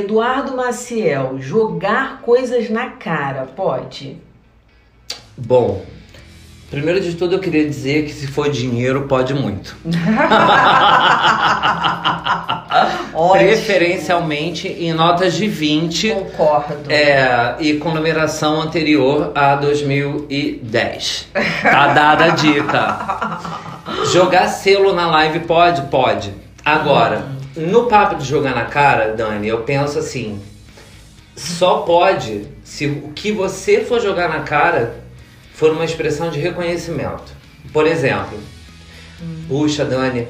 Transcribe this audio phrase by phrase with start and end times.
[0.00, 4.16] Eduardo Maciel, jogar coisas na cara, pode?
[5.36, 5.84] Bom,
[6.70, 9.76] primeiro de tudo eu queria dizer que se for dinheiro, pode muito.
[13.32, 16.12] Preferencialmente em notas de 20.
[16.12, 16.90] Concordo.
[16.90, 21.28] É, e com numeração anterior a 2010.
[21.62, 22.98] Tá dada a dica.
[24.12, 25.82] Jogar selo na live pode?
[25.88, 26.32] Pode.
[26.64, 30.40] Agora, no papo de jogar na cara, Dani, eu penso assim:
[31.36, 34.94] só pode se o que você for jogar na cara
[35.54, 37.32] for uma expressão de reconhecimento.
[37.72, 38.38] Por exemplo,
[39.48, 40.26] puxa, Dani,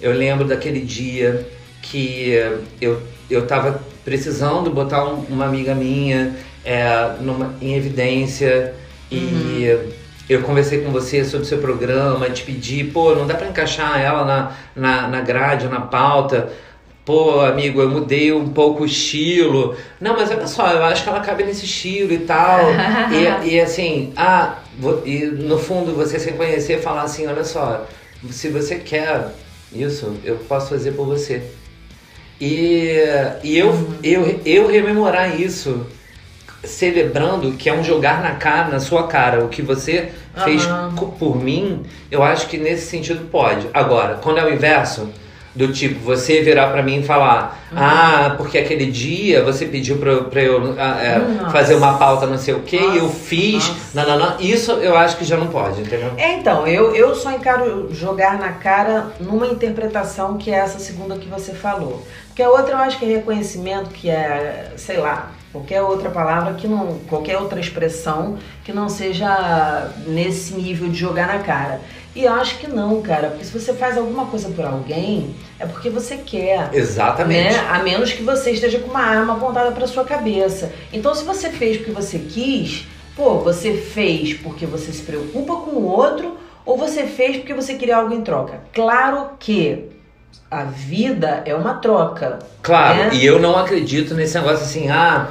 [0.00, 1.46] eu lembro daquele dia
[1.80, 2.32] que
[2.80, 3.00] eu,
[3.30, 6.34] eu tava precisando botar um- uma amiga minha
[6.64, 8.72] é, numa- em evidência
[9.10, 9.76] e
[10.32, 14.00] eu conversei com você sobre o seu programa, te pedi, pô, não dá pra encaixar
[14.00, 16.52] ela na, na, na grade, na pauta.
[17.04, 19.76] Pô, amigo, eu mudei um pouco o estilo.
[20.00, 22.60] Não, mas olha só, eu acho que ela cabe nesse estilo e tal.
[23.44, 24.58] e, e assim, ah,
[25.04, 27.86] e no fundo você sem conhecer falar assim, olha só,
[28.30, 29.32] se você quer
[29.74, 31.42] isso, eu posso fazer por você.
[32.40, 32.88] E,
[33.42, 33.72] e eu,
[34.02, 35.86] eu, eu rememorar isso,
[36.64, 40.10] celebrando que é um jogar na cara, na sua cara, o que você
[40.44, 40.66] fez
[41.18, 43.68] por mim, eu acho que nesse sentido pode.
[43.74, 45.08] Agora, quando é o inverso,
[45.54, 50.22] do tipo, você virar pra mim e falar, ah, porque aquele dia você pediu pra,
[50.24, 51.50] pra eu ah, é, Nossa.
[51.50, 53.80] fazer uma pauta não sei o que, e eu Nossa, fiz, nossa.
[53.94, 56.12] não, não, não, isso eu acho que já não pode, entendeu?
[56.16, 61.16] É, então, eu, eu só encaro jogar na cara numa interpretação que é essa segunda
[61.16, 62.02] que você falou.
[62.28, 66.54] Porque a outra eu acho que é reconhecimento, que é, sei lá, qualquer outra palavra
[66.54, 66.98] que não.
[67.06, 71.80] qualquer outra expressão que não seja nesse nível de jogar na cara.
[72.14, 75.66] E eu acho que não, cara, porque se você faz alguma coisa por alguém, é
[75.66, 76.68] porque você quer.
[76.72, 77.54] Exatamente.
[77.54, 77.66] Né?
[77.70, 80.72] A menos que você esteja com uma arma apontada para sua cabeça.
[80.92, 82.86] Então, se você fez porque você quis,
[83.16, 86.36] pô, você fez porque você se preocupa com o outro
[86.66, 88.60] ou você fez porque você queria algo em troca.
[88.74, 89.88] Claro que
[90.50, 92.40] a vida é uma troca.
[92.62, 93.10] Claro, né?
[93.14, 95.28] e eu não acredito nesse negócio assim, ah,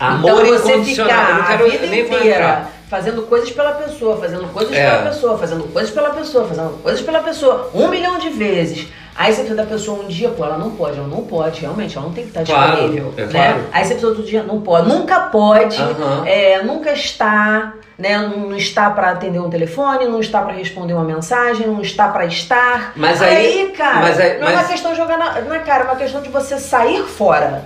[0.00, 1.14] amor então, você incondicional.
[1.14, 2.73] ficar eu não a quero vida nem inteira.
[2.88, 4.90] Fazendo coisas pela pessoa, fazendo coisas É.
[4.90, 8.88] pela pessoa, fazendo coisas pela pessoa, fazendo coisas pela pessoa, um milhão de vezes.
[9.16, 11.96] Aí você precisa da pessoa um dia, pô, ela não pode, ela não pode, realmente,
[11.96, 13.14] ela não tem que estar Claro, disponível.
[13.16, 13.28] é né?
[13.30, 13.60] claro.
[13.72, 15.78] Aí você precisa outro dia, não pode, nunca pode,
[16.26, 18.18] é, nunca está, né?
[18.18, 22.08] Não não está para atender um telefone, não está para responder uma mensagem, não está
[22.08, 22.92] para estar.
[22.96, 25.84] Mas aí- cara, mas aí- não é uma mas- questão de jogar na, na cara,
[25.84, 27.62] é uma questão de você sair fora.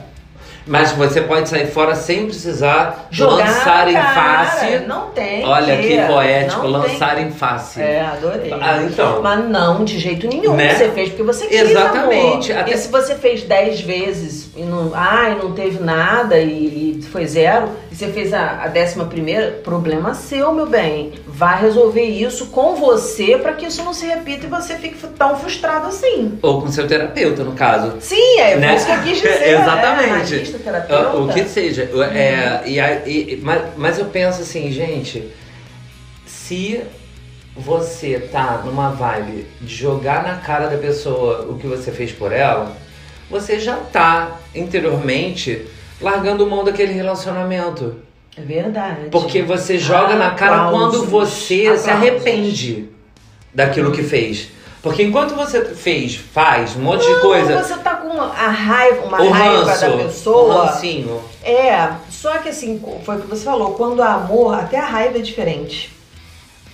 [0.67, 4.45] Mas você pode sair fora sem precisar Jogar lançar na em cara.
[4.45, 4.79] face.
[4.87, 5.45] Não tem.
[5.45, 6.93] Olha que poético, não tem.
[6.93, 7.81] lançar em face.
[7.81, 8.53] É, adorei.
[8.61, 9.23] Ah, então.
[9.23, 10.55] Mas não, de jeito nenhum.
[10.55, 10.75] Né?
[10.75, 12.53] Você fez porque você quis, Exatamente.
[12.53, 17.03] Até- E se você fez dez vezes e não, ai, não teve nada e, e
[17.11, 21.13] foi zero, e você fez a, a décima primeira, problema seu, meu bem.
[21.27, 25.37] Vá resolver isso com você pra que isso não se repita e você fique tão
[25.39, 26.39] frustrado assim.
[26.43, 27.95] Ou com seu terapeuta, no caso.
[28.01, 28.75] Sim, é Né?
[28.75, 29.49] isso que eu quis dizer.
[29.61, 30.35] Exatamente.
[30.35, 31.17] É, analista, terapeuta.
[31.19, 31.83] O que seja.
[32.13, 32.79] É, e,
[33.35, 35.29] e- mas, mas eu penso assim, gente,
[36.27, 36.81] se
[37.57, 42.33] você tá numa vibe de jogar na cara da pessoa o que você fez por
[42.33, 42.77] ela,
[43.31, 45.67] você já tá interiormente
[46.01, 47.97] largando mão daquele relacionamento.
[48.37, 49.09] É verdade.
[49.11, 51.89] Porque você joga na cara quando você se Aplausos.
[51.89, 52.89] arrepende
[53.53, 54.49] daquilo que fez.
[54.83, 59.07] Porque enquanto você fez, faz um monte de Não, coisa, Você tá com a raiva,
[59.07, 60.67] uma o raiva ranço, da o pessoa.
[60.67, 61.21] rancinho.
[61.43, 65.19] É, só que assim, foi o que você falou, quando há amor, até a raiva
[65.19, 65.98] é diferente.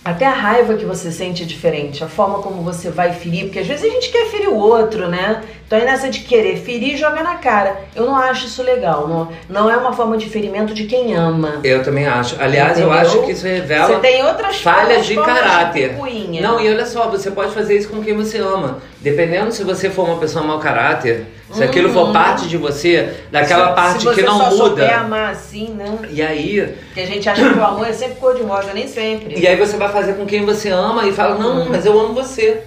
[0.04, 3.60] Até a raiva que você sente é diferente, a forma como você vai ferir, porque
[3.60, 5.42] às vezes a gente quer ferir o outro, né?
[5.66, 7.78] Então aí nessa de querer ferir, joga na cara.
[7.96, 11.60] Eu não acho isso legal, não, não é uma forma de ferimento de quem ama.
[11.64, 12.36] Eu também acho.
[12.38, 13.00] Aliás, eu Entendeu?
[13.08, 15.94] acho que isso revela Você tem outras falhas de caráter.
[15.94, 16.42] picuinha.
[16.42, 18.80] Não, e olha só, você pode fazer isso com quem você ama.
[19.04, 22.12] Dependendo se você for uma pessoa mau caráter, se aquilo for Uhum.
[22.14, 24.96] parte de você, daquela Se- parte se você que não só souber muda.
[24.96, 25.98] amar assim, né?
[26.10, 28.88] E aí, Porque a gente acha que o amor é sempre cor de rosa, nem
[28.88, 29.38] sempre.
[29.38, 31.68] E aí você vai fazer com quem você ama e fala, não, Uhum.
[31.68, 32.62] mas eu amo você.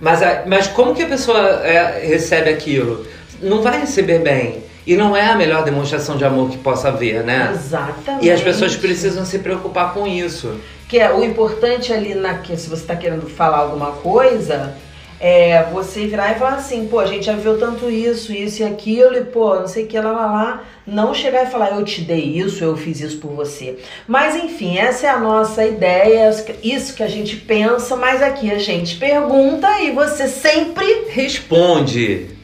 [0.00, 3.04] Mas, mas como que a pessoa é, recebe aquilo?
[3.42, 4.62] Não vai receber bem.
[4.86, 7.50] E não é a melhor demonstração de amor que possa haver, né?
[7.52, 8.24] Exatamente.
[8.24, 10.60] E as pessoas precisam se preocupar com isso.
[10.88, 14.74] Que é o importante ali na que se você está querendo falar alguma coisa,
[15.20, 18.64] é você virar e falar assim, pô, a gente já viu tanto isso, isso e
[18.64, 20.64] aquilo, e pô, não sei o que, lá, lá, lá.
[20.86, 23.78] Não chegar e falar, eu te dei isso, eu fiz isso por você.
[24.06, 26.30] Mas enfim, essa é a nossa ideia,
[26.62, 32.35] isso que a gente pensa, mas aqui a gente pergunta e você sempre Responde.